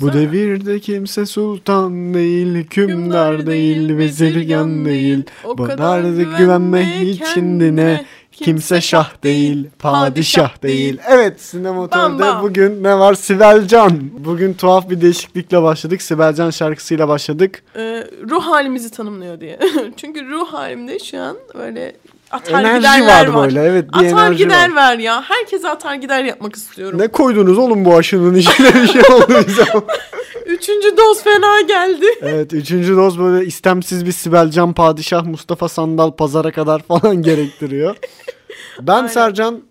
[0.00, 5.24] Bu devirde kimse sultan değil, hükümdar değil, vezirgan değil.
[5.44, 8.04] Bu kadar da güvenme hiç kendine.
[8.32, 10.98] Kimse şah değil, padişah değil.
[11.08, 13.14] Evet sinematörde bugün ne var?
[13.14, 14.00] Sibel Can.
[14.18, 16.02] Bugün tuhaf bir değişiklikle başladık.
[16.02, 17.62] Sibel Can şarkısıyla başladık.
[17.76, 19.58] Ee, ruh halimizi tanımlıyor diye.
[19.96, 21.92] Çünkü ruh halimde şu an böyle
[22.30, 23.46] atar enerji giderler var var.
[23.48, 24.76] böyle evet bir atar gider var.
[24.76, 25.22] ver ya.
[25.22, 26.98] Herkese atar gider yapmak istiyorum.
[26.98, 29.64] Ne koydunuz oğlum bu aşının içine bir şey oldu bize.
[30.46, 32.06] Üçüncü doz fena geldi.
[32.22, 37.96] Evet üçüncü doz böyle istemsiz bir Sibel Can Padişah Mustafa Sandal pazara kadar falan gerektiriyor.
[38.80, 39.06] Ben Aynen.
[39.06, 39.62] Sercan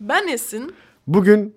[0.00, 0.74] Ben Esin.
[1.06, 1.54] bugün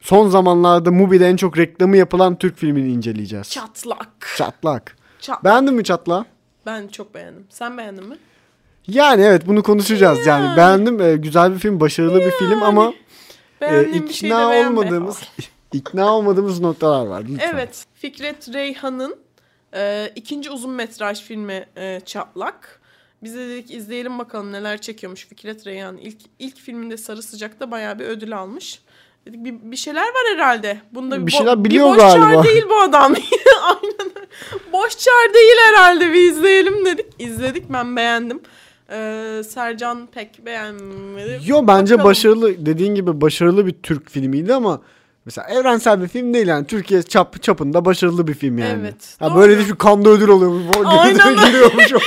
[0.00, 3.50] son zamanlarda Mubi'de en çok reklamı yapılan Türk filmini inceleyeceğiz.
[3.50, 4.28] Çatlak.
[4.36, 4.96] Çatlak.
[5.20, 5.44] Çatlak.
[5.44, 6.26] Beğendin mi Çatlak?
[6.66, 7.46] Ben çok beğendim.
[7.50, 8.16] Sen beğendin mi?
[8.90, 10.26] Yani evet bunu konuşacağız.
[10.26, 10.56] Yani, Yani.
[10.56, 11.00] beğendim.
[11.00, 14.68] Ee, güzel bir film, başarılı bir film ama e, Beğendiğim bir şey ikna beğenme.
[14.80, 15.20] olmadığımız
[15.72, 17.24] ikna olmadığımız noktalar var.
[17.28, 17.50] Lütfen.
[17.54, 17.84] Evet.
[17.94, 19.16] Fikret Reyhan'ın
[19.74, 22.80] e, ikinci uzun metraj filmi e, Çatlak.
[23.22, 25.96] Biz de dedik izleyelim bakalım neler çekiyormuş Fikret Reyhan.
[25.96, 28.82] İlk, ilk filminde Sarı Sıcak'ta bayağı bir ödül almış.
[29.26, 30.80] Dedik bir, bir şeyler var herhalde.
[30.92, 32.34] Bunda Bir bo- şeyler biliyor boş galiba.
[32.34, 33.12] çar değil bu adam.
[33.62, 34.12] Aynen.
[34.72, 37.06] Boş çar değil herhalde bir izleyelim dedik.
[37.18, 38.40] İzledik ben beğendim.
[38.92, 41.40] Ee, Sercan pek beğenmedi.
[41.46, 42.10] Yo bence Bakalım.
[42.10, 44.80] başarılı dediğin gibi başarılı bir Türk filmiydi ama
[45.24, 48.78] mesela evrensel bir film değil yani Türkiye çap çapında başarılı bir film yani.
[48.80, 49.38] Evet, Ha doğru.
[49.38, 50.64] böyle değil kanda ödül oluyormuş.
[50.84, 51.34] Aynen.
[51.46, 51.92] giriyormuş.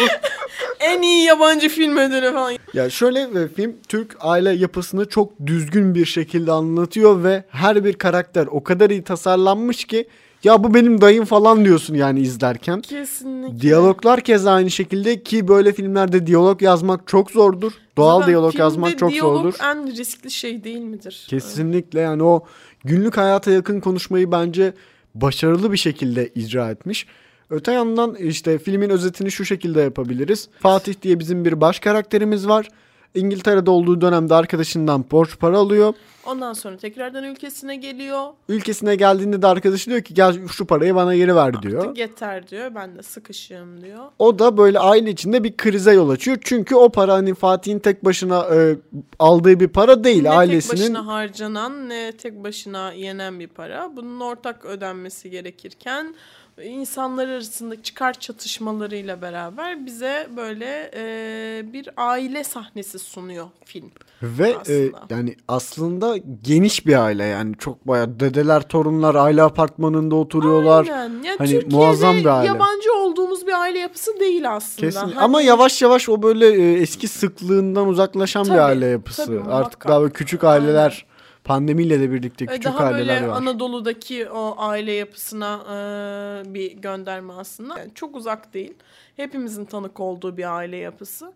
[0.80, 2.54] En iyi yabancı film ödülü falan.
[2.74, 7.94] ya şöyle e, film Türk aile yapısını çok düzgün bir şekilde anlatıyor ve her bir
[7.94, 10.08] karakter o kadar iyi tasarlanmış ki
[10.44, 12.82] ya bu benim dayım falan diyorsun yani izlerken.
[12.82, 13.62] Kesinlikle.
[13.62, 17.72] Diyaloglar keza aynı şekilde ki böyle filmlerde diyalog yazmak çok zordur.
[17.98, 19.56] Doğal Zaten diyalog yazmak çok diyalog zordur.
[19.64, 21.26] en riskli şey değil midir?
[21.30, 22.44] Kesinlikle yani o
[22.84, 24.74] günlük hayata yakın konuşmayı bence
[25.16, 27.08] başarılı bir şekilde icra etmiş.
[27.50, 30.50] Öte yandan işte filmin özetini şu şekilde yapabiliriz.
[30.60, 32.68] Fatih diye bizim bir baş karakterimiz var.
[33.16, 35.94] İngiltere'de olduğu dönemde arkadaşından borç para alıyor.
[36.26, 38.28] Ondan sonra tekrardan ülkesine geliyor.
[38.50, 41.82] Ülkesine geldiğinde de arkadaşı diyor ki gel şu parayı bana geri ver diyor.
[41.84, 42.76] Artık yeter diyor.
[42.76, 44.06] Ben de sıkışığım diyor.
[44.20, 46.38] O da böyle aile içinde bir krize yol açıyor.
[46.42, 48.78] Çünkü o para hani Fatih'in tek başına e,
[49.20, 50.24] aldığı bir para değil.
[50.24, 53.92] ne Ailesinin tek başına harcanan ne tek başına yenen bir para.
[53.96, 56.16] Bunun ortak ödenmesi gerekirken
[56.62, 63.92] insanlar arasındaki çıkar çatışmalarıyla beraber bize böyle e, bir aile sahnesi sunuyor film.
[64.24, 65.08] Ve e, aslında.
[65.10, 70.88] yani aslında geniş bir aile yani çok bayağı dedeler torunlar aile apartmanında oturuyorlar.
[70.88, 71.24] Aynen.
[71.24, 72.48] Ya Hani Türkiye'de muazzam bir aile.
[72.48, 74.88] yabancı olduğumuz bir aile yapısı değil aslında.
[74.88, 75.00] Kesin.
[75.00, 79.26] Hani- Ama yavaş yavaş o böyle e, eski sıklığından uzaklaşan Tabii, bir aile yapısı.
[79.26, 81.06] tabii, Artık daha böyle küçük aileler
[81.44, 83.38] pandemiyle de birlikte E, küçük Daha aileler böyle var.
[83.38, 87.80] Anadolu'daki o aile yapısına e, bir gönderme aslında.
[87.80, 88.74] Yani çok uzak değil.
[89.16, 91.34] Hepimizin tanık olduğu bir aile yapısı.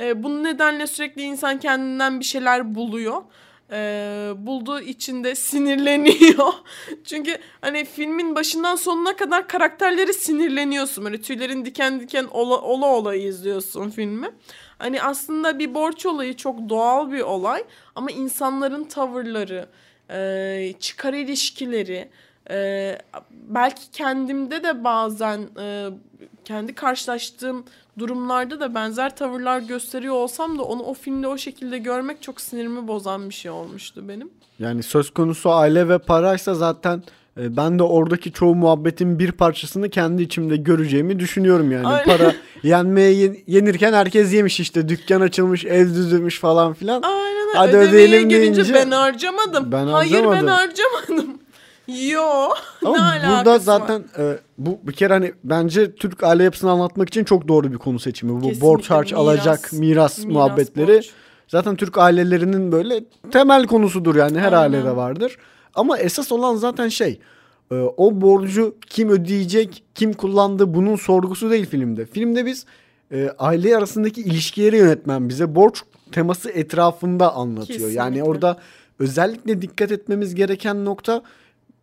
[0.00, 3.22] E, bunun nedenle sürekli insan kendinden bir şeyler buluyor.
[3.72, 6.52] E, bulduğu için de sinirleniyor.
[7.04, 11.04] Çünkü hani filmin başından sonuna kadar karakterleri sinirleniyorsun.
[11.04, 14.30] Böyle tüylerin diken diken ola ola, ola izliyorsun filmi.
[14.78, 17.64] Hani aslında bir borç olayı çok doğal bir olay
[17.94, 19.68] ama insanların tavırları,
[20.10, 22.08] e, çıkar ilişkileri,
[22.50, 22.98] e,
[23.48, 25.88] belki kendimde de bazen e,
[26.44, 27.64] kendi karşılaştığım
[27.98, 32.88] durumlarda da benzer tavırlar gösteriyor olsam da onu o filmde o şekilde görmek çok sinirimi
[32.88, 34.30] bozan bir şey olmuştu benim.
[34.58, 37.02] Yani söz konusu aile ve paraysa zaten
[37.40, 41.86] e, ben de oradaki çoğu muhabbetin bir parçasını kendi içimde göreceğimi düşünüyorum yani.
[41.86, 42.04] Aynen.
[42.04, 42.32] Para
[42.62, 47.02] yenmeye yen- yenirken herkes yemiş işte dükkan açılmış, ev düzülmüş falan filan.
[47.02, 47.54] Aynen.
[47.54, 49.72] Hadi ödeyelim gelince deyince- ben harcamadım.
[49.72, 50.46] Ben Hayır harcamadım.
[50.46, 51.38] ben harcamadım.
[51.88, 52.22] Yo.
[52.84, 53.58] Ama ne alakası burada var?
[53.60, 57.78] zaten e, bu bir kere hani bence Türk aile yapısını anlatmak için çok doğru bir
[57.78, 58.32] konu seçimi.
[58.32, 60.96] Bu Kesinlikle borç harç miras, alacak miras, miras, muhabbetleri.
[60.96, 61.10] borç.
[61.48, 64.74] Zaten Türk ailelerinin böyle temel konusudur yani her Aynen.
[64.76, 65.36] ailede vardır.
[65.74, 67.20] Ama esas olan zaten şey
[67.70, 72.06] e, o borcu kim ödeyecek, kim kullandı bunun sorgusu değil filmde.
[72.06, 72.66] Filmde biz
[73.12, 75.82] e, aile arasındaki ilişkileri yönetmen bize borç
[76.12, 77.80] teması etrafında anlatıyor.
[77.90, 78.22] Yani Kesinlikle.
[78.22, 78.56] orada
[78.98, 81.22] özellikle dikkat etmemiz gereken nokta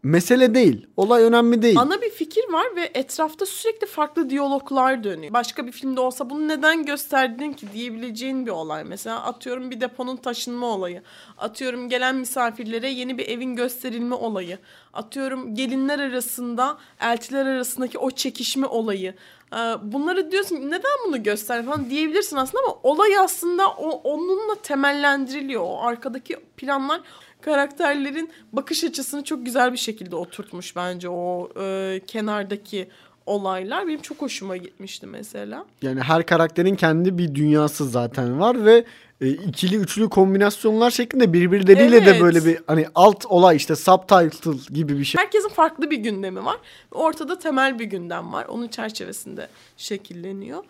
[0.06, 0.88] mesele değil.
[0.98, 1.80] Olay önemli değil.
[1.80, 5.34] Ana bir fikir var ve etrafta sürekli farklı diyaloglar dönüyor.
[5.34, 8.84] Başka bir filmde olsa bunu neden gösterdin ki diyebileceğin bir olay.
[8.84, 11.02] Mesela atıyorum bir deponun taşınma olayı.
[11.38, 14.60] Atıyorum gelen misafirlere yeni bir evin gösterilme olayı.
[14.94, 19.14] Atıyorum gelinler arasında eltiler arasındaki o çekişme olayı.
[19.54, 25.62] Ee, bunları diyorsun neden bunu göster falan diyebilirsin aslında ama olay aslında o, onunla temellendiriliyor.
[25.62, 27.02] O arkadaki planlar
[27.46, 32.88] karakterlerin bakış açısını çok güzel bir şekilde oturtmuş bence o e, kenardaki
[33.26, 35.66] olaylar benim çok hoşuma gitmişti mesela.
[35.82, 38.86] Yani her karakterin kendi bir dünyası zaten var ve
[39.22, 42.08] e, ikili üçlü kombinasyonlar şeklinde birbirleriyle Evet.
[42.08, 45.22] de böyle bir hani alt olay işte subtitle gibi bir şey.
[45.22, 46.58] Herkesin farklı bir gündemi var.
[46.92, 48.46] Ortada temel bir gündem var.
[48.46, 50.64] Onun çerçevesinde şekilleniyor.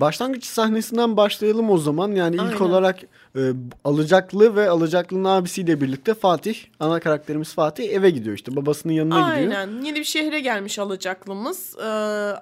[0.00, 2.12] Başlangıç sahnesinden başlayalım o zaman.
[2.12, 2.60] Yani ilk Aynen.
[2.60, 2.98] olarak
[3.36, 3.40] e,
[3.84, 8.56] Alacaklı ve Alacaklı'nın abisiyle birlikte Fatih, ana karakterimiz Fatih eve gidiyor işte.
[8.56, 9.52] Babasının yanına gidiyor.
[9.52, 9.82] Aynen.
[9.82, 11.76] Yeni bir şehre gelmiş alacaklımız.
[11.78, 11.82] Ee,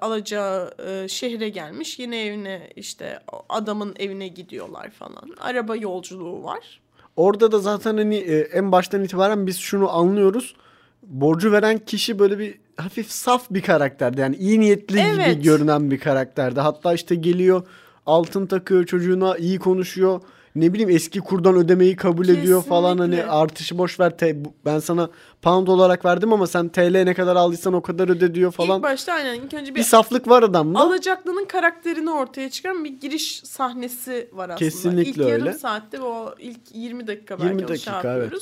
[0.01, 1.99] alacağı e, şehre gelmiş.
[1.99, 5.37] Yeni evine işte adamın evine gidiyorlar falan.
[5.41, 6.81] Araba yolculuğu var.
[7.17, 10.55] Orada da zaten hani e, en baştan itibaren biz şunu anlıyoruz.
[11.03, 14.21] Borcu veren kişi böyle bir hafif saf bir karakterdi.
[14.21, 15.45] Yani iyi niyetli gibi Evet.
[15.45, 16.61] görünen bir karakterdi.
[16.61, 17.63] Hatta işte geliyor
[18.07, 20.21] altın takıyor çocuğuna iyi konuşuyor.
[20.55, 23.31] Ne bileyim eski kurdan ödemeyi kabul ediyor falan hani Kesinlikle.
[23.33, 25.11] artışı boş ver te- ben sana
[25.43, 28.77] pound olarak verdim ama sen TL ne kadar aldıysan o kadar öde diyor falan.
[28.77, 30.79] İlk başta aynen ilk önce bir bir, saflık var adamda.
[30.79, 34.59] alacaklının karakterini ortaya çıkaran bir giriş sahnesi var aslında.
[34.59, 35.31] Kesinlikle ilk öyle.
[35.31, 38.33] yarım saatte o ilk 20 dakika belki 20 o dakika, şey evet.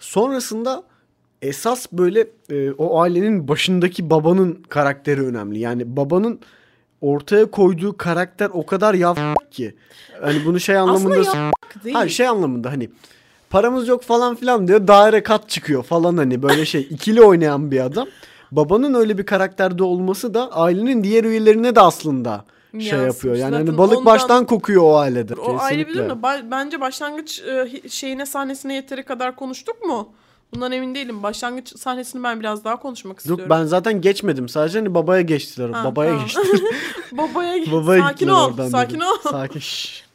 [0.00, 0.82] Sonrasında
[1.42, 5.58] esas böyle e, o ailenin başındaki babanın karakteri önemli.
[5.58, 6.40] Yani babanın
[7.00, 9.16] ortaya koyduğu karakter o kadar yav
[9.50, 9.74] ki.
[10.20, 11.50] Hani bunu şey anlamında Aslında
[11.84, 11.96] değil.
[11.96, 12.90] Hayır şey anlamında hani
[13.50, 14.86] paramız yok falan filan diyor.
[14.86, 18.06] Daire kat çıkıyor falan hani böyle şey ikili oynayan bir adam.
[18.52, 23.14] Babanın öyle bir karakterde olması da ailenin diğer üyelerine de aslında şey Yansımış.
[23.14, 23.34] yapıyor.
[23.36, 25.34] Yani hani Zaten balık ondan- baştan kokuyor o ailede.
[25.34, 25.94] O Kesinlikle.
[25.94, 30.08] durum da ba- bence başlangıç e, şeyine sahnesine yeteri kadar konuştuk mu?
[30.54, 31.22] Bundan emin değilim.
[31.22, 33.42] Başlangıç sahnesini ben biraz daha konuşmak istiyorum.
[33.42, 34.48] Yok ben zaten geçmedim.
[34.48, 35.70] Sadece hani babaya geçtiler.
[35.70, 36.24] Ha, babaya tamam.
[36.26, 36.60] geçtiler.
[37.12, 39.06] Babaya, babaya sakin ol, sakin dedim.
[39.06, 39.30] ol.
[39.30, 39.60] Sakin.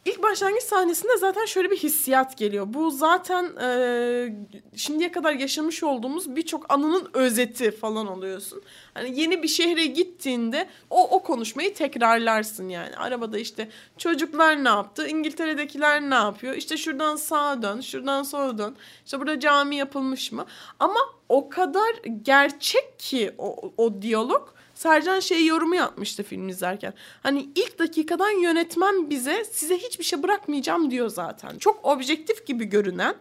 [0.07, 2.65] İlk başlangıç sahnesinde zaten şöyle bir hissiyat geliyor.
[2.69, 4.35] Bu zaten e,
[4.75, 8.63] şimdiye kadar yaşamış olduğumuz birçok anının özeti falan oluyorsun.
[8.93, 12.95] Hani yeni bir şehre gittiğinde o o konuşmayı tekrarlarsın yani.
[12.95, 15.07] Arabada işte çocuklar ne yaptı?
[15.07, 16.55] İngiltere'dekiler ne yapıyor?
[16.55, 18.75] İşte şuradan sağa dön, şuradan sola dön.
[19.05, 20.45] İşte burada cami yapılmış mı?
[20.79, 20.99] Ama
[21.29, 24.56] o kadar gerçek ki o, o diyalog.
[24.77, 26.93] Sercan şey yorumu yapmıştı film izlerken.
[27.23, 31.57] Hani ilk dakikadan yönetmen bize size hiçbir şey bırakmayacağım diyor zaten.
[31.57, 33.15] Çok objektif gibi görünen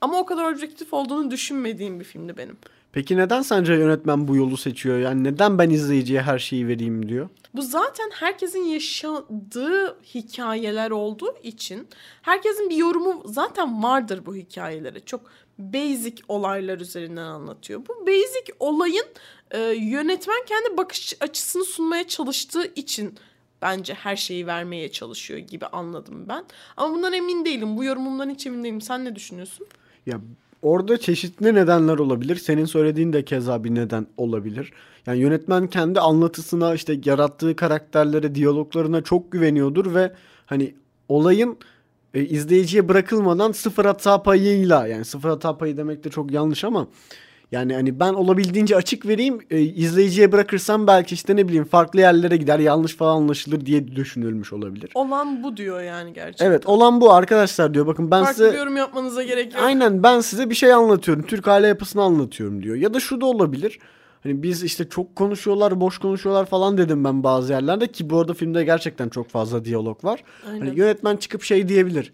[0.00, 2.56] ama o kadar objektif olduğunu düşünmediğim bir filmdi benim.
[2.92, 4.98] Peki neden sence yönetmen bu yolu seçiyor?
[4.98, 7.28] Yani neden ben izleyiciye her şeyi vereyim diyor?
[7.54, 11.88] Bu zaten herkesin yaşadığı hikayeler olduğu için
[12.22, 15.00] herkesin bir yorumu zaten vardır bu hikayelere.
[15.00, 15.20] Çok
[15.58, 17.80] basic olaylar üzerinden anlatıyor.
[17.88, 19.06] Bu basic olayın
[19.50, 23.14] e, yönetmen kendi bakış açısını sunmaya çalıştığı için
[23.62, 26.44] bence her şeyi vermeye çalışıyor gibi anladım ben.
[26.76, 27.76] Ama bundan emin değilim.
[27.76, 28.80] Bu yorumumdan hiç emin değilim.
[28.80, 29.66] Sen ne düşünüyorsun?
[30.06, 30.20] Ya
[30.62, 32.36] orada çeşitli nedenler olabilir.
[32.36, 34.72] Senin söylediğin de keza bir neden olabilir.
[35.06, 40.12] Yani yönetmen kendi anlatısına işte yarattığı karakterlere, diyaloglarına çok güveniyordur ve
[40.46, 40.74] hani
[41.08, 41.58] olayın
[42.14, 46.86] e, izleyiciye bırakılmadan sıfır hata payıyla yani sıfır hata payı demek de çok yanlış ama
[47.52, 52.36] yani hani ben olabildiğince açık vereyim e, izleyiciye bırakırsam belki işte ne bileyim farklı yerlere
[52.36, 54.90] gider yanlış falan anlaşılır diye düşünülmüş olabilir.
[54.94, 56.46] Olan bu diyor yani gerçekten.
[56.46, 59.62] Evet olan bu arkadaşlar diyor bakın ben Farklı size bir yorum yapmanıza gerek yok.
[59.62, 61.22] Aynen ben size bir şey anlatıyorum.
[61.22, 62.76] Türk aile yapısını anlatıyorum diyor.
[62.76, 63.78] Ya da şu da olabilir.
[64.26, 68.34] Hani biz işte çok konuşuyorlar, boş konuşuyorlar falan dedim ben bazı yerlerde ki bu arada
[68.34, 70.22] filmde gerçekten çok fazla diyalog var.
[70.48, 70.66] Aynen.
[70.66, 72.12] Hani yönetmen çıkıp şey diyebilir.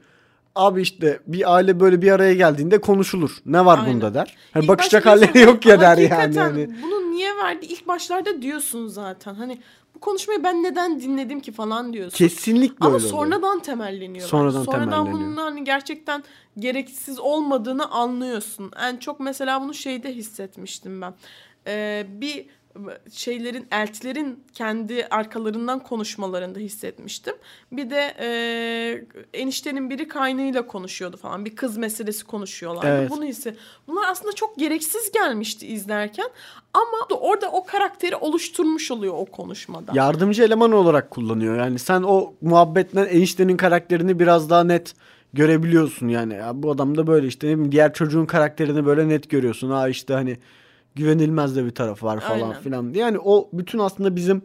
[0.55, 3.37] Abi işte bir aile böyle bir araya geldiğinde konuşulur.
[3.47, 3.95] Ne var Aynen.
[3.95, 4.37] bunda der.
[4.53, 6.39] Hani İlk başta halleri yok ya der yani.
[6.39, 6.69] Hani.
[6.83, 7.67] Bunu niye verdi?
[7.67, 9.35] İlk başlarda diyorsun zaten.
[9.35, 9.59] Hani
[9.95, 12.17] bu konuşmayı ben neden dinledim ki falan diyorsun.
[12.19, 13.11] Kesinlikle Ama öyle oluyor.
[13.11, 14.29] sonradan temelleniyor.
[14.29, 14.63] Sonradan.
[14.63, 15.21] Sonradan temelleniyor.
[15.21, 16.25] bunun hani gerçekten
[16.59, 18.73] gereksiz olmadığını anlıyorsun.
[18.81, 21.15] En çok mesela bunu şeyde hissetmiştim ben.
[21.67, 22.47] Ee, bir
[23.13, 27.35] şeylerin eltilerin kendi arkalarından konuşmalarında hissetmiştim.
[27.73, 28.29] Bir de e,
[29.35, 31.45] eniştenin biri kaynıyla konuşuyordu falan.
[31.45, 32.89] Bir kız meselesi konuşuyorlardı.
[32.89, 33.11] Evet.
[33.11, 33.55] Bunu hisse.
[33.89, 36.29] Bunlar aslında çok gereksiz gelmişti izlerken
[36.75, 39.93] ama orada o karakteri oluşturmuş oluyor o konuşmada.
[39.95, 41.57] Yardımcı eleman olarak kullanıyor.
[41.59, 44.95] Yani sen o muhabbetten eniştenin karakterini biraz daha net
[45.33, 46.35] görebiliyorsun yani.
[46.35, 49.71] Ya bu adam da böyle işte ne bileyim, diğer çocuğun karakterini böyle net görüyorsun.
[49.71, 50.37] Ha işte hani
[50.95, 52.61] güvenilmez de bir tarafı var falan Aynen.
[52.61, 52.93] filan.
[52.95, 54.43] Yani o bütün aslında bizim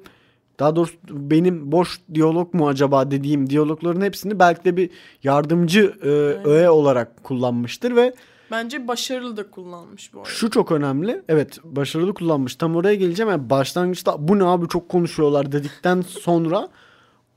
[0.60, 4.90] daha doğrusu benim boş diyalog mu acaba dediğim diyalogların hepsini belki de bir
[5.24, 6.08] yardımcı e,
[6.50, 8.14] öğe olarak kullanmıştır ve
[8.52, 10.30] Bence başarılı da kullanmış bu arada.
[10.30, 11.22] Şu çok önemli.
[11.30, 12.56] Evet başarılı kullanmış.
[12.56, 13.30] Tam oraya geleceğim.
[13.30, 16.70] Yani başlangıçta bu ne abi çok konuşuyorlar dedikten sonra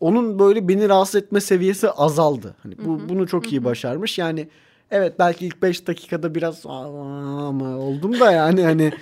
[0.00, 2.54] onun böyle beni rahatsız etme seviyesi azaldı.
[2.62, 4.18] Hani bu bunu çok iyi başarmış.
[4.18, 4.48] Yani
[4.90, 8.92] evet belki ilk 5 dakikada biraz ama oldum da yani hani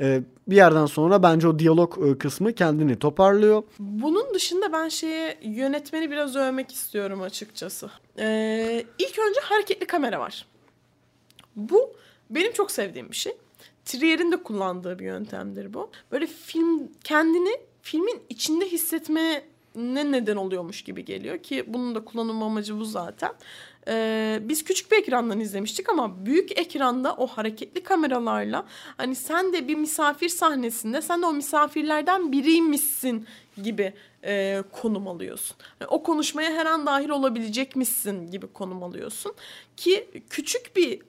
[0.00, 3.62] e, bir yerden sonra bence o diyalog e, kısmı kendini toparlıyor.
[3.78, 7.90] Bunun dışında ben şeye yönetmeni biraz övmek istiyorum açıkçası.
[8.18, 10.46] Ee, ilk önce hareketli kamera var.
[11.56, 11.92] Bu
[12.30, 13.32] benim çok sevdiğim bir şey.
[13.84, 15.90] Trier'in de kullandığı bir yöntemdir bu.
[16.12, 22.42] Böyle film kendini filmin içinde hissetmeye ne neden oluyormuş gibi geliyor ki bunun da kullanım
[22.42, 23.32] amacı bu zaten.
[23.88, 28.66] Ee, biz küçük bir ekrandan izlemiştik ama büyük ekranda o hareketli kameralarla
[28.96, 33.26] hani sen de bir misafir sahnesinde sen de o misafirlerden biriymişsin
[33.62, 35.56] gibi e, konum alıyorsun.
[35.80, 39.34] Yani o konuşmaya her an dahil olabilecekmişsin gibi konum alıyorsun
[39.76, 41.00] ki küçük bir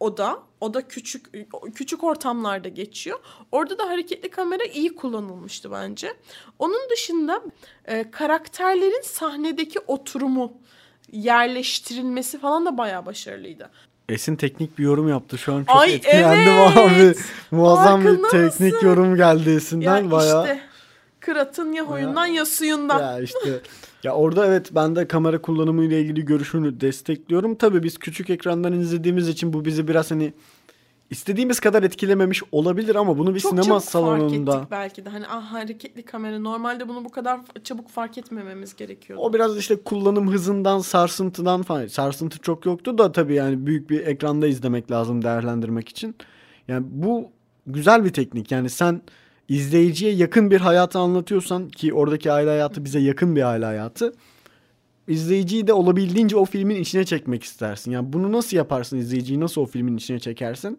[0.00, 1.30] oda, oda küçük
[1.74, 3.18] küçük ortamlarda geçiyor.
[3.52, 6.14] Orada da hareketli kamera iyi kullanılmıştı bence.
[6.58, 7.42] Onun dışında
[7.84, 10.52] e, karakterlerin sahnedeki oturumu
[11.12, 13.70] yerleştirilmesi falan da bayağı başarılıydı.
[14.08, 16.76] Esin teknik bir yorum yaptı şu an çok Ay, etkilendim evet.
[16.76, 17.14] abi.
[17.50, 18.86] Muazzam bir teknik mısın?
[18.86, 20.42] yorum geldi Esin'den Ya bayağı.
[20.44, 20.60] işte
[21.20, 23.00] Kırat'ın ya huyundan ya suyundan.
[23.00, 23.60] Ya işte
[24.02, 27.54] ya orada evet ben de kamera kullanımı ile ilgili görüşünü destekliyorum.
[27.54, 30.32] Tabii biz küçük ekrandan izlediğimiz için bu bizi biraz hani
[31.12, 35.10] istediğimiz kadar etkilememiş olabilir ama bunu bir Çok sinema çabuk fark salonunda ettik belki de.
[35.10, 36.38] Hani ah hareketli kamera.
[36.38, 39.22] Normalde bunu bu kadar çabuk fark etmememiz gerekiyordu.
[39.22, 41.86] o biraz işte kullanım hızından, sarsıntıdan falan.
[41.86, 46.14] Sarsıntı çok yoktu da tabii yani büyük bir ekranda izlemek lazım değerlendirmek için.
[46.68, 47.30] Yani bu
[47.66, 48.52] güzel bir teknik.
[48.52, 49.02] Yani sen
[49.48, 54.14] izleyiciye yakın bir hayatı anlatıyorsan ki oradaki aile hayatı bize yakın bir aile hayatı.
[55.08, 57.90] izleyiciyi de olabildiğince o filmin içine çekmek istersin.
[57.90, 60.78] Yani bunu nasıl yaparsın izleyiciyi nasıl o filmin içine çekersin?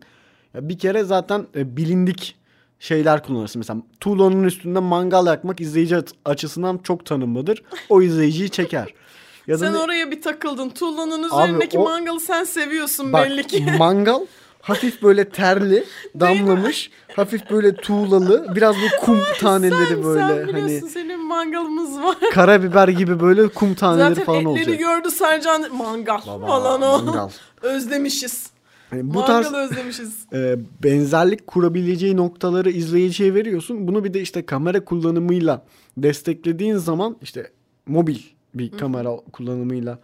[0.56, 2.36] Bir kere zaten e, bilindik
[2.80, 3.60] şeyler kullanırsın.
[3.60, 7.64] Mesela tuğlanın üstünde mangal yakmak izleyici açısından çok tanımlıdır.
[7.90, 8.94] O izleyiciyi çeker.
[9.48, 10.70] Ya Sen ne- oraya bir takıldın.
[10.70, 13.66] Tuğlanın Abi üzerindeki o- mangalı sen seviyorsun Bak, belli ki.
[13.78, 14.20] mangal
[14.62, 15.84] hafif böyle terli,
[16.20, 22.02] damlamış, hafif böyle tuğlalı, biraz bu kum taneleri sen, böyle sen biliyorsun hani senin mangalımız
[22.04, 22.18] var.
[22.34, 24.80] karabiber gibi böyle kum taneleri Zaten falan etleri olacak.
[24.80, 27.02] gördü Sercan mangal Baba, falan o.
[27.04, 27.30] mangal.
[27.62, 28.48] Özlemişiz.
[28.94, 30.26] Hani bu tarz özlemişiz.
[30.34, 33.88] e, benzerlik kurabileceği noktaları izleyiciye veriyorsun.
[33.88, 35.66] Bunu bir de işte kamera kullanımıyla
[35.98, 37.52] desteklediğin zaman işte
[37.88, 38.18] mobil
[38.56, 40.00] bir kamera kullanımıyla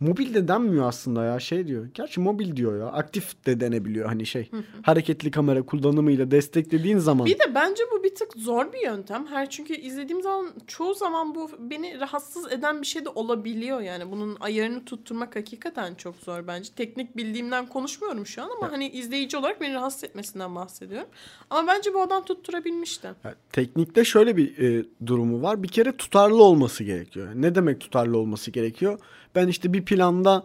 [0.00, 1.86] mobil de denmiyor aslında ya şey diyor.
[1.94, 2.86] Gerçi mobil diyor ya.
[2.86, 4.50] Aktif de denebiliyor hani şey.
[4.82, 9.26] Hareketli kamera kullanımıyla desteklediğin zaman Bir de bence bu bir tık zor bir yöntem.
[9.26, 14.10] Her çünkü izlediğim zaman çoğu zaman bu beni rahatsız eden bir şey de olabiliyor yani.
[14.10, 16.70] Bunun ayarını tutturmak hakikaten çok zor bence.
[16.76, 21.08] Teknik bildiğimden konuşmuyorum şu an ama hani izleyici olarak beni rahatsız etmesinden bahsediyorum.
[21.50, 23.08] Ama bence bu adam tutturabilmişti.
[23.24, 25.62] Ya, teknikte şöyle bir e, durumu var.
[25.62, 27.28] Bir kere tutarlı olması gerekiyor.
[27.34, 28.98] Ne demek tutarlı olması gerekiyor?
[29.34, 30.44] Ben işte bir planda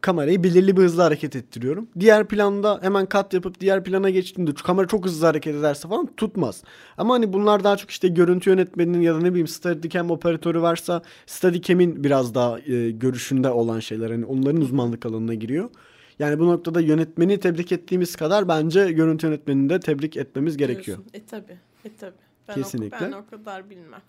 [0.00, 1.88] kamerayı belirli bir hızla hareket ettiriyorum.
[2.00, 6.62] Diğer planda hemen kat yapıp diğer plana geçtiğimde kamera çok hızlı hareket ederse falan tutmaz.
[6.98, 11.02] Ama hani bunlar daha çok işte görüntü yönetmeninin ya da ne bileyim Steadicam operatörü varsa
[11.26, 14.10] Steadicam'in biraz daha e, görüşünde olan şeyler.
[14.10, 15.70] Hani onların uzmanlık alanına giriyor.
[16.18, 20.98] Yani bu noktada yönetmeni tebrik ettiğimiz kadar bence görüntü yönetmenini de tebrik etmemiz gerekiyor.
[20.98, 21.10] Diyorsun.
[21.14, 21.58] E tabi.
[21.84, 22.12] E tabi.
[22.48, 22.96] Ben Kesinlikle.
[22.96, 24.00] O, ben o kadar bilmem.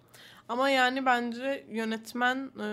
[0.50, 2.68] Ama yani bence yönetmen e,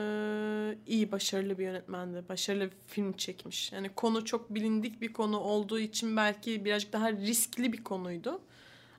[0.86, 2.22] iyi, başarılı bir yönetmendi.
[2.28, 3.72] Başarılı bir film çekmiş.
[3.72, 8.40] Yani konu çok bilindik bir konu olduğu için belki birazcık daha riskli bir konuydu.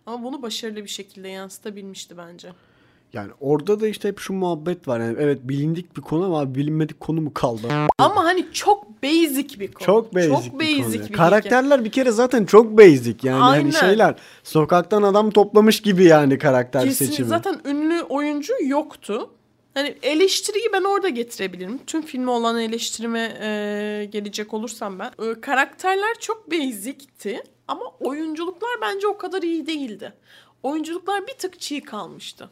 [0.05, 2.49] Ama bunu başarılı bir şekilde yansıtabilmişti bence.
[3.13, 4.99] Yani orada da işte hep şu muhabbet var.
[4.99, 7.67] Yani evet bilindik bir konu ama bilinmedik konu mu kaldı?
[7.97, 9.85] Ama hani çok basic bir konu.
[9.85, 11.09] Çok basic, çok bir, basic konu.
[11.09, 11.13] bir.
[11.13, 13.61] Karakterler bir kere zaten çok basic yani Aynen.
[13.63, 17.27] hani şeyler sokaktan adam toplamış gibi yani karakter Kesin seçimi.
[17.27, 17.59] zaten
[18.15, 19.31] oyuncu yoktu.
[19.73, 21.79] Hani eleştiriyi ben orada getirebilirim.
[21.87, 25.11] Tüm filme olan eleştirime e, gelecek olursam ben.
[25.25, 30.13] E, karakterler çok basic'ti ama oyunculuklar bence o kadar iyi değildi.
[30.63, 32.49] Oyunculuklar bir tık çiğ kalmıştı.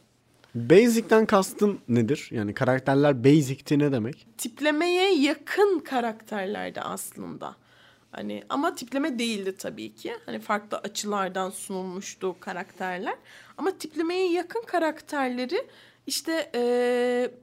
[0.54, 2.28] Basic'ten kastın nedir?
[2.30, 4.26] Yani karakterler basic'ti ne demek?
[4.38, 7.56] Tiplemeye yakın karakterlerdi aslında.
[8.16, 10.14] Hani ama tipleme değildi tabii ki.
[10.26, 13.14] Hani farklı açılardan sunulmuştu karakterler.
[13.58, 15.66] Ama tiplemeye yakın karakterleri
[16.06, 17.34] işte eee,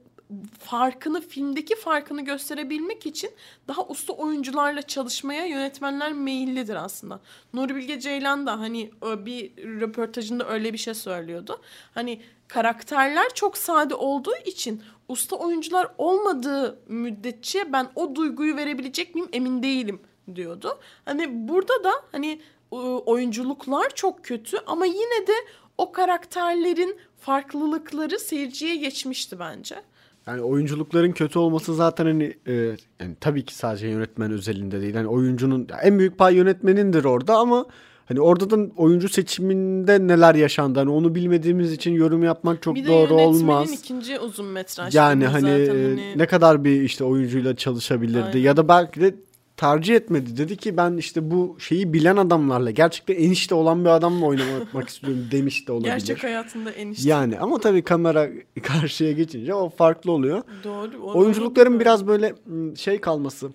[0.58, 3.30] farkını filmdeki farkını gösterebilmek için
[3.68, 7.20] daha usta oyuncularla çalışmaya yönetmenler meyillidir aslında.
[7.54, 11.60] Nuri Bilge Ceylan da hani bir röportajında öyle bir şey söylüyordu.
[11.94, 19.28] Hani karakterler çok sade olduğu için usta oyuncular olmadığı müddetçe ben o duyguyu verebilecek miyim
[19.32, 20.00] emin değilim
[20.36, 20.78] diyordu.
[21.04, 22.40] Hani burada da hani
[22.72, 25.32] e, oyunculuklar çok kötü ama yine de
[25.78, 29.76] o karakterlerin farklılıkları seyirciye geçmişti bence.
[30.26, 32.52] Yani oyunculukların kötü olması zaten hani e,
[33.00, 34.94] yani tabii ki sadece yönetmen özelinde değil.
[34.94, 37.66] Hani oyuncunun en büyük pay yönetmenindir orada ama
[38.06, 42.84] hani orada da oyuncu seçiminde neler yaşandı hani onu bilmediğimiz için yorum yapmak çok bir
[42.84, 43.72] de doğru olmaz.
[43.72, 44.94] ikinci uzun metraj.
[44.94, 48.38] Yani hani, zaten hani ne kadar bir işte oyuncuyla çalışabilirdi Aynen.
[48.38, 49.14] ya da belki de
[49.62, 50.36] tercih etmedi.
[50.36, 55.28] Dedi ki ben işte bu şeyi bilen adamlarla gerçekten enişte olan bir adamla oynamak istiyorum
[55.30, 55.90] demiş de olabilir.
[55.90, 57.08] gerçek hayatında enişte.
[57.08, 58.28] Yani ama tabii kamera
[58.62, 60.42] karşıya geçince o farklı oluyor.
[60.64, 60.90] Doğru.
[61.02, 61.80] Oyunculukların unutma.
[61.80, 62.34] biraz böyle
[62.76, 63.50] şey kalması,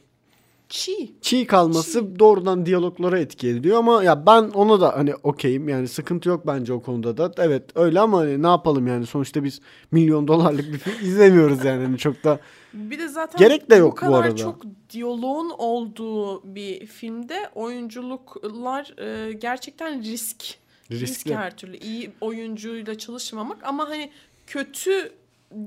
[0.70, 1.12] çiğ.
[1.22, 6.30] çiğ kalması doğrudan diyaloglara etki ediyor ama ya ben ona da hani okeyim yani sıkıntı
[6.30, 7.32] yok bence o konuda da.
[7.38, 11.84] Evet öyle ama hani ne yapalım yani sonuçta biz milyon dolarlık bir film izlemiyoruz yani
[11.84, 12.40] hani çok da
[12.74, 14.36] Bir de zaten Gerek de yok bu bu kadar arada.
[14.38, 20.44] çok diyaloğun olduğu bir filmde oyunculuklar e, gerçekten risk.
[20.92, 21.36] Risk riskli.
[21.36, 21.78] her türlü.
[21.78, 24.12] iyi oyuncuyla çalışmamak ama hani
[24.48, 25.12] kötü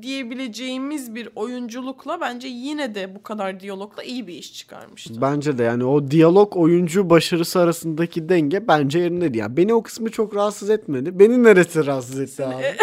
[0.03, 5.21] diyebileceğimiz bir oyunculukla bence yine de bu kadar diyalogla iyi bir iş çıkarmıştı.
[5.21, 9.39] Bence de yani o diyalog oyuncu başarısı arasındaki denge bence yerindeydi.
[9.39, 11.19] Yani beni o kısmı çok rahatsız etmedi.
[11.19, 12.65] Beni neresi rahatsız etti abi?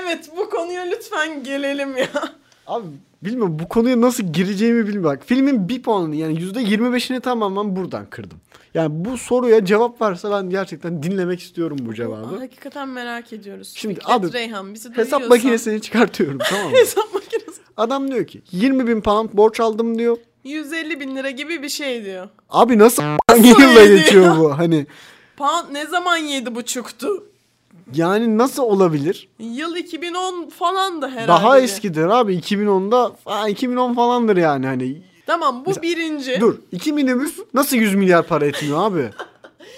[0.00, 2.08] Evet bu konuya lütfen gelelim ya.
[2.66, 2.86] Abi
[3.22, 5.04] bilmiyorum bu konuya nasıl gireceğimi bilmiyorum.
[5.04, 8.38] Bak filmin bir puanını yani %25'ini tamamen buradan kırdım.
[8.74, 12.36] Yani bu soruya cevap varsa ben gerçekten dinlemek istiyorum bu cevabı.
[12.38, 13.72] Hakikaten merak ediyoruz.
[13.76, 16.76] Şimdi Fikret abi, Reyhan bizi Hesap duyuyorsan- makinesini çıkartıyorum tamam mı?
[16.76, 17.60] Hesap makinesi.
[17.76, 20.16] Adam diyor ki 20 bin pound borç aldım diyor.
[20.44, 22.28] 150 bin lira gibi bir şey diyor.
[22.50, 24.58] Abi nasıl hangi yılda geçiyor bu?
[24.58, 24.86] Hani
[25.36, 27.24] Pound ne zaman yedi buçuktu?
[27.94, 29.28] yani nasıl olabilir?
[29.38, 31.28] Yıl 2010 falandı herhalde.
[31.28, 35.02] Daha eskidir abi 2010'da ha, 2010 falandır yani hani.
[35.26, 36.40] Tamam bu Mesela- birinci.
[36.40, 39.10] Dur 2 minibüs nasıl 100 milyar para etmiyor abi?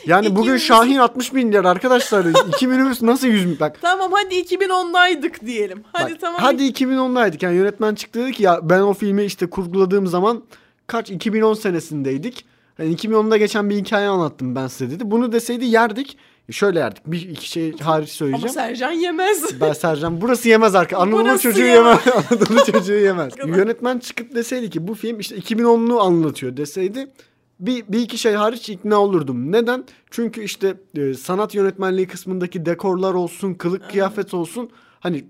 [0.07, 2.27] Yani İki bugün minibüs- Şahin 60 milyar arkadaşlar.
[2.49, 3.61] 2 minibüs nasıl 100 milyar?
[3.61, 5.85] Bak Tamam hadi 2010'daydık diyelim.
[5.93, 6.41] Hadi Bak, tamam.
[6.41, 7.45] Hadi 2010'daydık.
[7.45, 10.43] Yani yönetmen çıktı dedi ki ya ben o filmi işte kurguladığım zaman
[10.87, 12.45] kaç 2010 senesindeydik.
[12.79, 15.11] Yani 2010'da geçen bir hikaye anlattım ben size dedi.
[15.11, 16.17] Bunu deseydi yerdik.
[16.51, 17.03] Şöyle yerdik.
[17.07, 18.55] Bir iki şey hariç Ama söyleyeceğim.
[18.55, 19.61] Sercan yemez.
[19.61, 20.97] Ben Sercan burası yemez arka.
[21.03, 22.01] Anadolu çocuğu yemez.
[22.31, 23.33] Anadolu çocuğu yemez.
[23.47, 27.09] Yönetmen çıkıp deseydi ki bu film işte 2010'lu anlatıyor deseydi
[27.61, 29.53] bir, bir iki şey hariç ikna olurdum.
[29.53, 29.85] Neden?
[30.11, 34.71] Çünkü işte e, sanat yönetmenliği kısmındaki dekorlar olsun, kılık kıyafet olsun.
[35.01, 35.25] Hani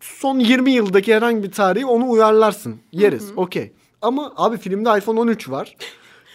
[0.00, 2.76] son 20 yıldaki herhangi bir tarihi onu uyarlarsın.
[2.92, 3.32] Yeriz.
[3.36, 3.72] Okey.
[4.02, 5.76] Ama abi filmde iPhone 13 var.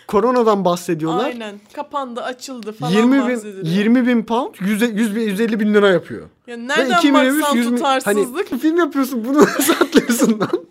[0.07, 1.25] Koronadan bahsediyorlar.
[1.25, 1.55] Aynen.
[1.73, 3.65] Kapandı, açıldı falan 20 bin, bahsediliyor.
[3.65, 6.21] 20 bin pound 100, 100, 150 bin lira yapıyor.
[6.47, 8.51] Ya Ve nereden minibüs, baksan yüz bin- tutarsızlık.
[8.51, 10.65] Hani film yapıyorsun bunu nasıl atlıyorsun lan?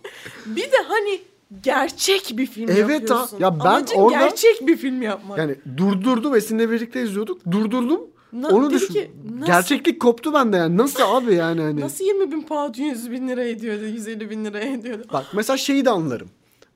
[0.47, 1.21] Bir de hani
[1.63, 3.39] gerçek bir film Evet yapıyorsun.
[3.39, 5.39] Ya ben Amacın orada- gerçek bir film yapmak.
[5.39, 7.51] Yani durdurdum Esin'le birlikte izliyorduk.
[7.51, 8.01] Durdurdum.
[8.33, 8.95] Na- onu düşün.
[8.95, 10.77] ki, nasıl- Gerçeklik koptu bende yani.
[10.77, 11.81] Nasıl abi yani hani.
[11.81, 15.03] Nasıl 20 bin pound 100 bin lira ediyordu, 150 bin lira ediyordu.
[15.13, 16.29] Bak mesela şeyi de anlarım.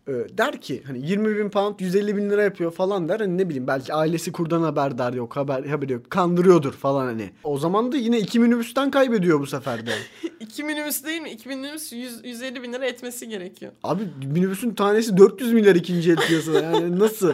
[0.08, 3.20] Ee, der ki hani 20 bin pound 150 bin lira yapıyor falan der.
[3.20, 6.10] Hani ne bileyim belki ailesi kurdan haberdar yok haber, haberi yok.
[6.10, 7.30] Kandırıyordur falan hani.
[7.44, 9.90] O zaman da yine iki minibüsten kaybediyor bu sefer de.
[10.40, 11.30] 2 minibüs değil mi?
[11.30, 13.72] 2 minibüs 100, 150 bin lira etmesi gerekiyor.
[13.82, 17.32] Abi minibüsün tanesi 400 milyar ikinci el piyasada yani nasıl?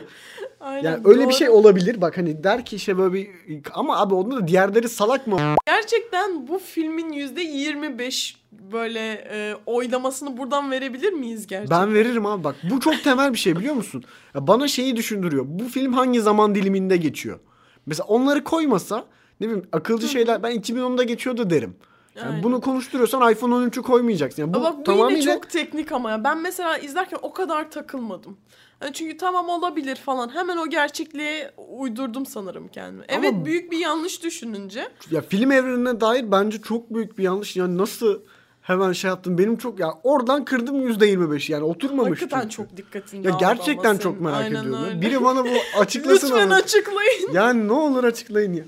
[0.61, 0.91] Aynen.
[0.91, 1.33] Yani öyle bir doğru.
[1.33, 2.01] şey olabilir.
[2.01, 3.29] Bak hani der ki işte böyle bir
[3.73, 5.41] ama abi onda da diğerleri salak mı?
[5.75, 11.81] Gerçekten bu filmin %25 böyle e, oylamasını buradan verebilir miyiz gerçekten?
[11.81, 12.57] Ben veririm abi bak.
[12.71, 14.05] Bu çok temel bir şey biliyor musun?
[14.35, 15.45] Ya bana şeyi düşündürüyor.
[15.49, 17.39] Bu film hangi zaman diliminde geçiyor?
[17.87, 19.05] Mesela onları koymasa
[19.41, 21.77] ne bileyim akılcı şeyler ben 2010'da geçiyordu derim.
[22.17, 22.43] Yani Aynen.
[22.43, 24.43] bunu konuşturuyorsan iPhone 13'ü koymayacaksın.
[24.43, 26.25] Yani bu Ama bak tamamıyla yine çok teknik ama ya.
[26.25, 28.37] Ben mesela izlerken o kadar takılmadım.
[28.81, 30.35] Hani çünkü tamam olabilir falan.
[30.35, 33.05] Hemen o gerçekliğe uydurdum sanırım kendimi.
[33.09, 34.89] Ama- Evet büyük bir yanlış düşününce.
[35.11, 37.57] ya film evrenine dair bence çok büyük bir yanlış.
[37.57, 38.21] Yani nasıl
[38.63, 39.39] hemen şey yaptım.
[39.39, 42.11] Benim çok ya oradan kırdım %25 yani oturmamış.
[42.23, 42.55] Hakikaten çünkü.
[42.57, 44.85] çok dikkatin Ya gerçekten çok merak Aynen ediyorum.
[44.85, 45.01] öyle.
[45.01, 45.49] Biri bana bu
[45.79, 46.55] açıklasın Lütfen ama.
[46.55, 47.33] açıklayın.
[47.33, 48.65] Yani ne olur açıklayın ya.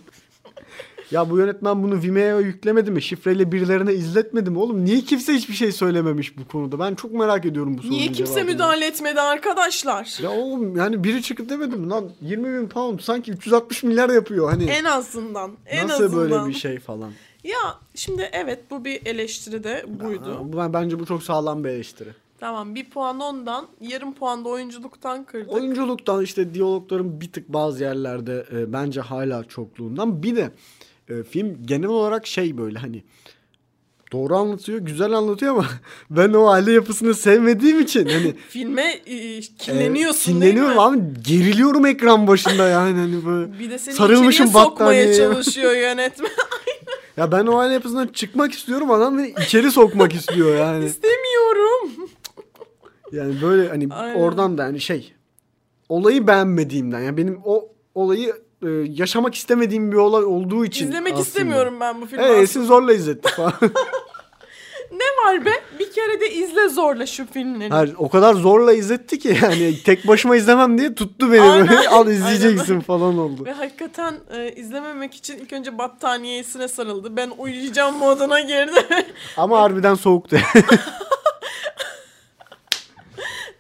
[1.11, 3.03] Ya bu yönetmen bunu Vimeo'ya yüklemedi mi?
[3.03, 4.59] Şifreyle birilerine izletmedi mi?
[4.59, 6.79] Oğlum niye kimse hiçbir şey söylememiş bu konuda?
[6.79, 8.53] Ben çok merak ediyorum bu sorunun Niye kimse cevabını.
[8.53, 10.19] müdahale etmedi arkadaşlar?
[10.23, 14.51] Ya oğlum yani biri çıkıp demedi mi lan 20 bin pound sanki 360 milyar yapıyor
[14.51, 14.65] hani.
[14.65, 15.51] En azından.
[15.67, 16.31] En nasıl azından.
[16.31, 17.13] böyle bir şey falan.
[17.45, 20.35] Ya şimdi evet bu bir eleştiri de buydu.
[20.35, 22.11] Ha, ben, bence bu çok sağlam bir eleştiri.
[22.41, 25.53] Tamam bir puan ondan, yarım puan da oyunculuktan kırdık.
[25.53, 30.23] Oyunculuktan işte diyalogların bir tık bazı yerlerde e, bence hala çokluğundan.
[30.23, 30.51] Bir de
[31.09, 33.03] e, film genel olarak şey böyle hani
[34.13, 35.67] Doğru anlatıyor, güzel anlatıyor ama
[36.11, 40.61] ben o aile yapısını sevmediğim için hani Filme e, kinleniyorsun e, değil mi?
[40.61, 43.53] kinleniyorum abi geriliyorum ekran başında yani hani böyle.
[43.59, 46.31] Bir de seni Sarılmışım sokmaya çalışıyor yönetmen.
[47.17, 50.85] Ya ben o aile yapısından çıkmak istiyorum adam beni içeri sokmak istiyor yani.
[50.85, 52.11] İstemiyorum.
[53.13, 54.15] Yani böyle hani Aynen.
[54.15, 55.13] oradan da hani şey
[55.89, 58.35] olayı beğenmediğimden yani benim o olayı
[58.67, 61.29] e, yaşamak istemediğim bir olay olduğu için İzlemek aslında.
[61.29, 62.23] istemiyorum ben bu filmi.
[62.25, 62.43] Evet.
[62.43, 63.53] Esin zorla izletti falan.
[64.93, 65.51] Ne var be?
[65.79, 67.71] Bir kere de izle zorla şu filmleri.
[67.71, 71.69] Hayır, o kadar zorla izletti ki yani tek başıma izlemem diye tuttu beni Aynen.
[71.69, 72.81] böyle al izleyeceksin Aynen.
[72.81, 73.45] falan oldu.
[73.45, 77.17] Ve hakikaten e, izlememek için ilk önce battaniyesine sarıldı.
[77.17, 79.07] Ben uyuyacağım moduna girdi.
[79.37, 80.37] Ama harbiden soğuktu.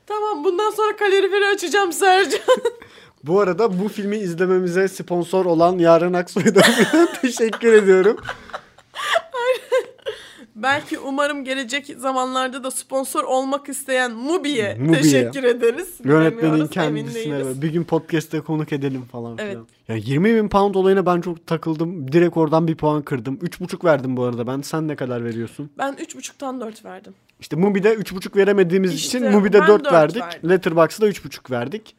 [0.06, 2.40] tamam bundan sonra kaloriferi açacağım Sercan.
[3.26, 6.62] Bu arada bu filmi izlememize sponsor olan Yaren Aksoy'dan
[7.22, 8.16] teşekkür ediyorum.
[10.56, 15.02] Belki umarım gelecek zamanlarda da sponsor olmak isteyen Mubi'ye Mubi'ye.
[15.02, 15.88] teşekkür ederiz.
[16.04, 19.50] Yönetmenin kendisine bir gün podcast'te konuk edelim falan Evet.
[19.50, 19.66] filan.
[19.88, 22.12] Ya 20 bin pound olayına ben çok takıldım.
[22.12, 23.34] Direkt oradan bir puan kırdım.
[23.42, 24.60] 3,5 verdim bu arada ben.
[24.60, 25.70] Sen ne kadar veriyorsun?
[25.78, 27.14] Ben 3.5'tan 4 verdim.
[27.40, 30.22] İşte Mubi'de 3,5 veremediğimiz İşte için Mubi'de ben 4 dört verdik.
[30.22, 30.50] verdim.
[30.50, 31.96] Letterboxd'da 3,5 verdik.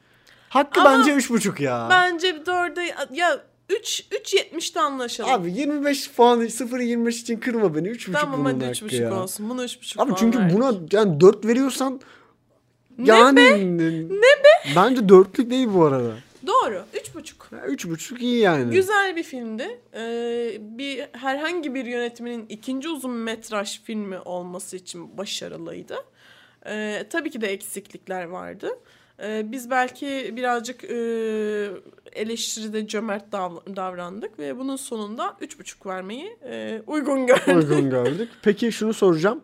[0.49, 1.87] Hakkı Ama bence 3,5 ya.
[1.89, 5.31] Bence 4'e ya 3 3.70'te anlaşalım.
[5.31, 7.87] Abi 25 puan 0.25 için kırma beni.
[7.87, 9.23] 3,5 tamam bunun hadi hakkı 3.5 ya.
[9.23, 9.49] olsun.
[9.49, 10.57] Bunu 3.5 Abi çünkü verdik.
[10.57, 12.01] buna yani 4 veriyorsan
[12.97, 13.77] Ne yani
[14.09, 14.73] ne be?
[14.75, 16.13] Bence dörtlük değil bu arada.
[16.47, 17.55] Doğru 3.5.
[17.55, 18.73] Ya Üç buçuk iyi yani.
[18.73, 19.79] Güzel bir filmdi.
[19.93, 25.95] Ee, bir herhangi bir yönetmenin ikinci uzun metraj filmi olması için başarılıydı.
[26.65, 28.79] Ee, tabii ki de eksiklikler vardı.
[29.23, 30.97] Ee, biz belki birazcık e,
[32.13, 37.47] eleştiride cömert dav- davrandık ve bunun sonunda üç buçuk vermeyi e, uygun gördük.
[37.47, 38.29] Uygun gördük.
[38.41, 39.41] Peki şunu soracağım.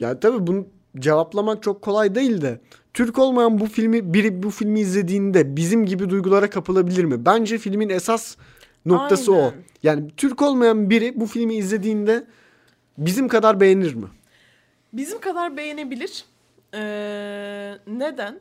[0.00, 0.66] Ya tabii bunu
[0.98, 2.60] cevaplamak çok kolay değil de
[2.94, 7.24] Türk olmayan bu filmi biri bu filmi izlediğinde bizim gibi duygulara kapılabilir mi?
[7.24, 8.36] Bence filmin esas
[8.86, 9.36] noktası o.
[9.36, 9.52] Aynen.
[9.82, 12.24] Yani Türk olmayan biri bu filmi izlediğinde
[12.98, 14.06] bizim kadar beğenir mi?
[14.92, 16.24] Bizim kadar beğenebilir.
[16.74, 18.40] Ee, neden?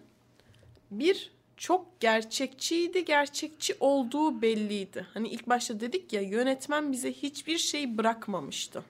[0.92, 3.06] Bir, çok gerçekçiydi.
[3.06, 5.08] Gerçekçi olduğu belliydi.
[5.14, 8.84] Hani ilk başta dedik ya yönetmen bize hiçbir şey bırakmamıştı.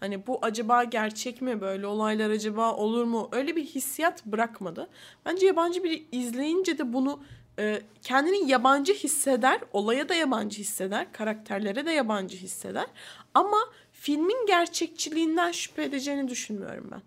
[0.00, 1.60] Hani bu acaba gerçek mi?
[1.60, 3.28] Böyle olaylar acaba olur mu?
[3.32, 4.88] Öyle bir hissiyat bırakmadı.
[5.26, 7.20] Bence yabancı biri izleyince de bunu
[7.58, 9.60] e, kendini yabancı hisseder.
[9.72, 11.12] Olaya da yabancı hisseder.
[11.12, 12.86] Karakterlere de yabancı hisseder.
[13.34, 13.58] Ama
[13.92, 17.02] filmin gerçekçiliğinden şüphe edeceğini düşünmüyorum ben.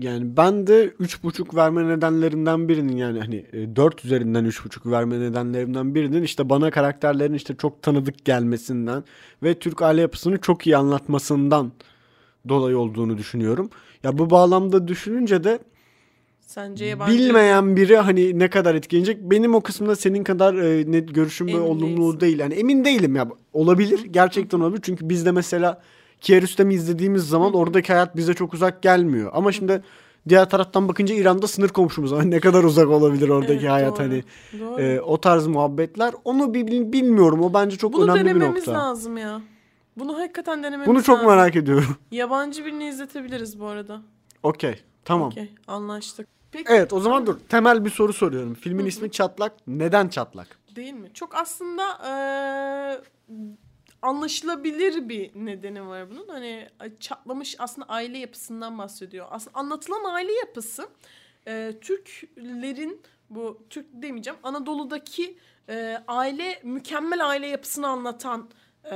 [0.00, 6.22] Yani ben de 3.5 verme nedenlerinden birinin yani hani 4 üzerinden 3.5 verme nedenlerimden birinin
[6.22, 9.04] işte bana karakterlerin işte çok tanıdık gelmesinden
[9.42, 11.72] ve Türk aile yapısını çok iyi anlatmasından
[12.48, 13.70] dolayı olduğunu düşünüyorum.
[14.02, 15.58] Ya bu bağlamda düşününce de
[16.40, 17.12] Sence yabancı...
[17.12, 21.60] bilmeyen biri hani ne kadar etkilenecek benim o kısımda senin kadar e, net görüşüm Emin
[21.60, 22.20] olumlu değilsin.
[22.20, 22.38] değil.
[22.38, 25.82] Yani emin değilim ya olabilir gerçekten olabilir çünkü biz de mesela
[26.20, 29.30] Kiarostami izlediğimiz zaman oradaki hayat bize çok uzak gelmiyor.
[29.34, 29.82] Ama şimdi
[30.28, 32.30] diğer taraftan bakınca İran'da sınır komşumuz var.
[32.30, 34.02] Ne kadar uzak olabilir oradaki Evet, hayat doğru.
[34.06, 34.24] hani
[34.60, 34.80] Doğru.
[34.80, 36.14] e, o tarz muhabbetler.
[36.24, 37.42] Onu bilmiyorum.
[37.42, 38.72] O bence çok Bunu önemli bir denememiz nokta.
[38.88, 39.40] lazım ya.
[39.96, 41.30] Bunu hakikaten denememiz Bunu çok lazım.
[41.30, 41.96] merak ediyorum.
[42.10, 44.00] Yabancı birini izletebiliriz bu arada.
[44.42, 44.80] Okey.
[45.04, 45.28] Tamam.
[45.28, 46.28] Okey, anlaştık.
[46.52, 47.36] Peki Evet o zaman dur.
[47.48, 48.54] Temel bir soru soruyorum.
[48.54, 49.52] Filmin ismi Çatlak.
[49.66, 50.46] Neden Çatlak?
[50.76, 51.08] değil mi?
[51.14, 53.00] Çok aslında eee,
[54.02, 56.28] anlaşılabilir bir nedeni var bunun.
[56.28, 56.68] Hani
[57.00, 59.26] çatlamış aslında aile yapısından bahsediyor.
[59.30, 60.88] Aslında anlatılan aile yapısı
[61.46, 68.50] eee, Türklerin bu Türk demeyeceğim Anadolu'daki eee, aile mükemmel aile yapısını anlatan
[68.84, 68.92] eee,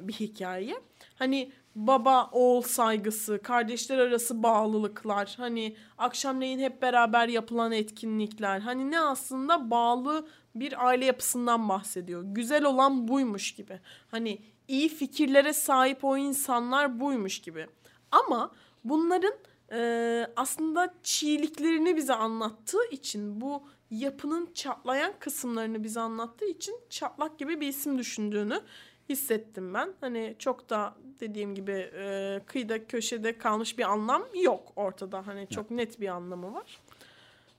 [0.00, 0.74] bir hikaye.
[1.14, 8.60] Hani baba oğul saygısı, kardeşler arası bağlılıklar, hani akşamleyin hep beraber yapılan etkinlikler.
[8.60, 12.22] Hani ne aslında bağlı bir aile yapısından bahsediyor.
[12.26, 13.80] Güzel olan buymuş gibi.
[14.10, 17.66] Hani iyi fikirlere sahip o insanlar buymuş gibi.
[18.10, 18.50] Ama
[18.84, 19.34] bunların
[19.72, 27.60] e, aslında çiğliklerini bize anlattığı için bu yapının çatlayan kısımlarını bize anlattığı için çatlak gibi
[27.60, 28.60] bir isim düşündüğünü
[29.08, 29.92] hissettim ben.
[30.00, 35.26] Hani çok da dediğim gibi e, kıyıda köşede kalmış bir anlam yok ortada.
[35.26, 36.80] Hani çok net bir anlamı var.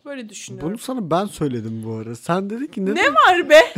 [0.06, 0.70] Böyle düşünüyorum.
[0.70, 2.16] Bunu sana ben söyledim bu arada.
[2.16, 2.96] Sen dedin ki neden?
[2.96, 3.62] Ne var be?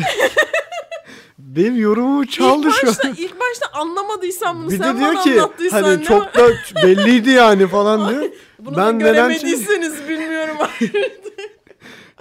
[1.39, 3.15] Benim yorumumu çaldı ilk şu başta, an.
[3.17, 6.34] ilk başta anlamadıysam bunu Bir sen de diyor bana ki anlattıysan hani ne çok var?
[6.36, 6.49] da
[6.84, 8.32] belliydi yani falan diyor.
[8.60, 10.58] Bunu ben da göremediyseniz bilmiyorum.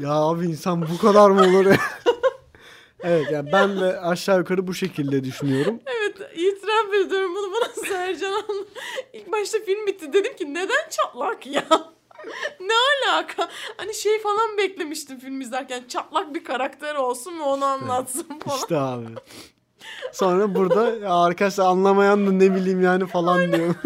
[0.01, 1.67] Ya abi insan bu kadar mı olur?
[3.03, 5.81] evet yani ben de aşağı yukarı bu şekilde düşünüyorum.
[5.87, 8.65] evet itiraf ediyorum bunu bana Sercan anla.
[9.13, 11.65] İlk başta film bitti dedim ki neden çatlak ya?
[12.61, 12.73] ne
[13.07, 13.49] alaka?
[13.77, 18.59] Hani şey falan beklemiştim film izlerken çatlak bir karakter olsun ve onu anlatsın falan.
[18.59, 19.07] İşte abi.
[20.13, 23.75] Sonra burada arkadaşlar anlamayan da ne bileyim yani falan diyor.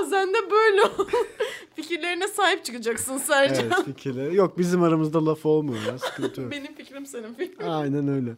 [0.00, 0.82] Bazen de böyle.
[1.76, 3.64] Fikirlerine sahip çıkacaksın Sercan.
[3.66, 4.36] evet fikirleri.
[4.36, 6.50] Yok bizim aramızda laf olmuyor ya sıkıntı yok.
[6.52, 7.66] Benim fikrim senin fikrin.
[7.68, 8.30] Aynen öyle.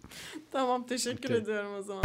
[0.52, 1.36] Tamam teşekkür Okey.
[1.36, 2.04] ediyorum o zaman.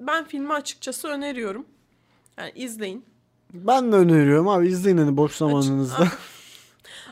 [0.00, 1.64] Ben filmi açıkçası öneriyorum.
[2.38, 3.04] Yani izleyin.
[3.54, 6.08] Ben de öneriyorum abi izleyin hani boş zamanınızda.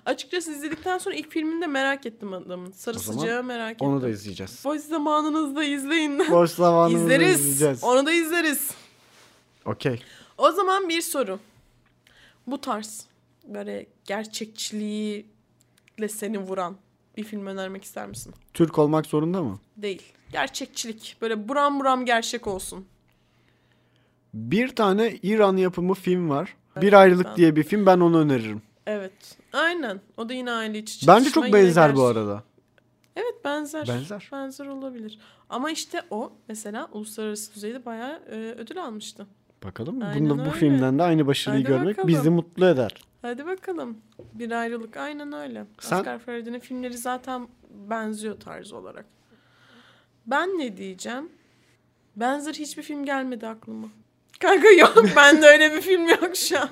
[0.06, 2.72] Açıkçası izledikten sonra ilk filmini de merak ettim adamın.
[2.72, 3.88] Sarı sıcağı merak ettim.
[3.88, 4.62] Onu da izleyeceğiz.
[4.64, 6.18] Boş zamanınızda izleyin.
[6.30, 7.40] Boş zamanımızda İzleriz.
[7.40, 7.84] izleyeceğiz.
[7.84, 8.70] Onu da izleriz.
[9.64, 10.02] Okey.
[10.38, 11.38] O zaman bir soru.
[12.46, 13.06] Bu tarz
[13.48, 16.76] böyle gerçekçiliğiyle seni vuran
[17.16, 18.34] bir film önermek ister misin?
[18.54, 19.60] Türk olmak zorunda mı?
[19.76, 20.02] Değil.
[20.32, 21.16] Gerçekçilik.
[21.20, 22.86] Böyle buram buram gerçek olsun.
[24.34, 26.56] Bir tane İran yapımı film var.
[26.80, 28.62] Bir ayrılık ben- diye bir film ben onu öneririm.
[28.86, 29.38] Evet.
[29.52, 30.00] Aynen.
[30.16, 32.42] O da yine aile içi Bence çok benzer bu arada.
[33.16, 33.88] Evet benzer.
[33.88, 34.28] Benzer.
[34.32, 35.18] Benzer olabilir.
[35.50, 39.26] Ama işte o mesela uluslararası düzeyde bayağı e, ödül almıştı.
[39.64, 40.58] Bakalım Aynen bunda bu öyle.
[40.58, 42.08] filmden de aynı başarıyı Hadi görmek bakalım.
[42.08, 43.04] bizi mutlu eder.
[43.22, 43.98] Hadi bakalım.
[44.32, 45.66] Bir ayrılık aynen öyle.
[45.80, 49.06] Sen- Oscar Freud'un filmleri zaten benziyor tarz olarak.
[50.26, 51.28] Ben ne diyeceğim?
[52.16, 53.88] Benzer hiçbir film gelmedi aklıma.
[54.40, 56.68] Kanka yok bende öyle bir film yok şu an.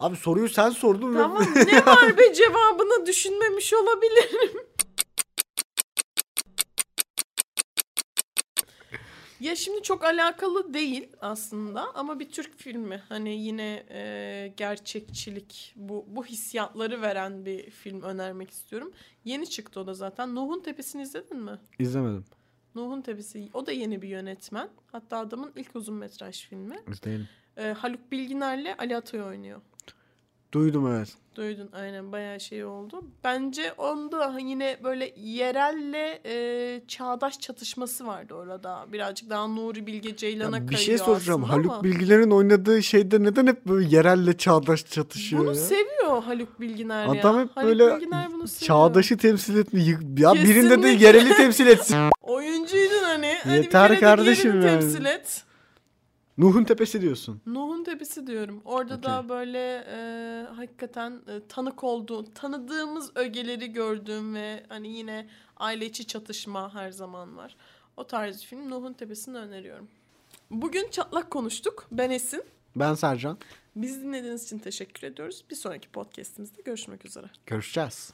[0.00, 4.60] Abi soruyu sen sordun ve Tamam ne var be cevabını düşünmemiş olabilirim.
[9.40, 13.02] Ya şimdi çok alakalı değil aslında ama bir Türk filmi.
[13.08, 18.92] Hani yine e, gerçekçilik, bu bu hissiyatları veren bir film önermek istiyorum.
[19.24, 20.34] Yeni çıktı o da zaten.
[20.34, 21.58] Nuh'un Tepesi'ni izledin mi?
[21.78, 22.24] izlemedim.
[22.74, 23.48] Nuh'un Tepesi.
[23.54, 24.68] O da yeni bir yönetmen.
[24.92, 26.76] Hatta adamın ilk uzun metraj filmi.
[26.92, 27.28] İzleyelim.
[27.56, 29.60] E, Haluk Bilginer'le Ali Atay oynuyor.
[30.52, 31.08] Duydum evet.
[31.34, 33.04] Duydun aynen bayağı şey oldu.
[33.24, 38.86] Bence onda yine böyle yerelle e, çağdaş çatışması vardı orada.
[38.92, 41.42] Birazcık daha Nuri Bilge Ceylan'a Ya bir kayıyor şey soracağım.
[41.42, 45.54] Haluk ama Bilgiler'in oynadığı şeyde neden hep böyle yerelle çağdaş çatışıyor Bunu ya?
[45.54, 47.10] seviyor Haluk Bilginer ya.
[47.10, 48.66] Adam hep Haluk böyle Bilginer bunu seviyor.
[48.66, 49.86] Çağdaşı temsil etmiyor.
[50.18, 51.06] Ya birinde de Kesinlikle.
[51.06, 51.96] yereli temsil etsin.
[52.22, 53.36] Oyuncuydun hani.
[53.56, 54.62] Yeter bir de kardeşim yani.
[54.62, 55.44] temsil et.
[56.40, 57.40] Nuh'un tepesi diyorsun.
[57.46, 58.62] Nuh'un Tepesi diyorum.
[58.64, 59.28] Orada da Okey.
[59.28, 66.74] böyle e, hakikaten e, tanık olduğu, tanıdığımız ögeleri gördüğüm ve hani yine aile içi çatışma
[66.74, 67.56] her zaman var.
[67.96, 69.88] O tarz bir film Nuh'un Tepesi'ni öneriyorum.
[70.50, 71.86] Bugün çatlak konuştuk.
[71.92, 72.42] Ben Esin.
[72.76, 73.38] Ben Sercan.
[73.76, 75.44] Bizi dinlediğiniz için teşekkür ediyoruz.
[75.50, 77.26] Bir sonraki podcastimizde görüşmek üzere.
[77.46, 78.12] Görüşeceğiz.